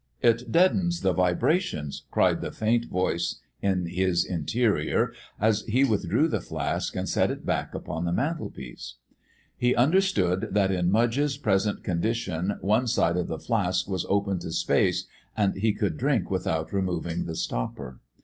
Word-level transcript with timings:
It 0.23 0.51
deadens 0.51 1.01
the 1.01 1.13
vibrations!" 1.13 2.05
cried 2.09 2.41
the 2.41 2.51
faint 2.51 2.85
voice 2.85 3.39
in 3.61 3.85
his 3.85 4.25
interior, 4.25 5.13
as 5.39 5.61
he 5.67 5.83
withdrew 5.83 6.27
the 6.27 6.41
flask 6.41 6.95
and 6.95 7.07
set 7.07 7.29
it 7.29 7.45
back 7.45 7.75
upon 7.75 8.05
the 8.05 8.11
mantelpiece. 8.11 8.95
He 9.55 9.75
understood 9.75 10.47
that 10.53 10.71
in 10.71 10.89
Mudge's 10.89 11.37
present 11.37 11.83
condition 11.83 12.57
one 12.61 12.87
side 12.87 13.15
of 13.15 13.27
the 13.27 13.37
flask 13.37 13.87
was 13.87 14.07
open 14.09 14.39
to 14.39 14.51
space 14.51 15.05
and 15.37 15.53
he 15.57 15.71
could 15.71 15.97
drink 15.97 16.31
without 16.31 16.73
removing 16.73 17.25
the 17.25 17.35
stopper. 17.35 17.99